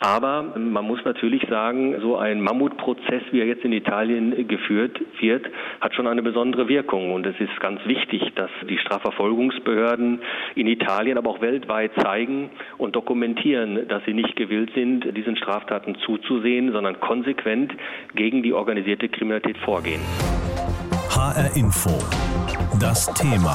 Aber 0.00 0.42
man 0.42 0.84
muss 0.84 0.98
natürlich 1.04 1.46
sagen, 1.48 1.94
so 2.00 2.16
ein 2.16 2.40
Mammutprozess, 2.40 3.22
wie 3.30 3.38
er 3.38 3.46
jetzt 3.46 3.64
in 3.64 3.72
Italien 3.72 4.48
geführt 4.48 5.00
wird, 5.20 5.46
hat 5.80 5.94
schon 5.94 6.08
eine 6.08 6.22
besondere 6.22 6.66
Wirkung. 6.66 7.12
Und 7.12 7.24
es 7.24 7.38
ist 7.38 7.60
ganz 7.60 7.86
wichtig, 7.86 8.34
dass 8.34 8.50
die 8.68 8.76
Strafverfolgungsbehörden 8.78 10.18
in 10.56 10.66
Italien, 10.66 11.18
aber 11.18 11.30
auch 11.30 11.40
weltweit 11.40 11.92
zeigen 12.02 12.50
und 12.76 12.96
dokumentieren, 12.96 13.86
dass 13.86 14.04
sie 14.06 14.12
nicht 14.12 14.34
gewillt 14.34 14.72
sind, 14.74 15.16
diesen 15.16 15.36
Straftaten 15.36 15.94
zuzusehen, 16.04 16.72
sondern 16.72 16.98
konsequent 16.98 17.72
gegen 18.16 18.42
die 18.42 18.52
organisierte 18.52 19.08
Kriminalität 19.08 19.56
vorgehen. 19.58 20.00
HR 21.10 21.56
Info. 21.56 21.90
Das 22.80 23.06
Thema. 23.14 23.54